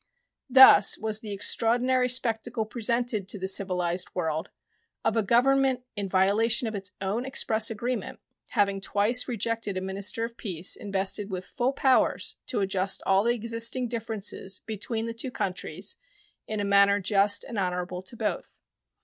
Thus 0.49 0.97
was 0.97 1.19
the 1.19 1.31
extraordinary 1.31 2.09
spectacle 2.09 2.65
presented 2.65 3.27
to 3.27 3.37
the 3.37 3.47
civilized 3.47 4.09
world 4.15 4.49
of 5.05 5.15
a 5.15 5.21
Government, 5.21 5.83
in 5.95 6.09
violation 6.09 6.67
of 6.67 6.73
its 6.73 6.89
own 7.01 7.23
express 7.23 7.69
agreement, 7.69 8.19
having 8.49 8.81
twice 8.81 9.27
rejected 9.27 9.77
a 9.77 9.81
minister 9.81 10.23
of 10.23 10.37
peace 10.37 10.75
invested 10.75 11.29
with 11.29 11.45
full 11.45 11.73
powers 11.73 12.37
to 12.47 12.61
adjust 12.61 13.03
all 13.05 13.23
the 13.23 13.35
existing 13.35 13.87
differences 13.87 14.61
between 14.65 15.05
the 15.05 15.13
two 15.13 15.29
countries 15.29 15.97
in 16.47 16.59
a 16.59 16.65
manner 16.65 16.99
just 16.99 17.43
and 17.43 17.59
honorable 17.59 18.01
to 18.01 18.17
both. 18.17 18.59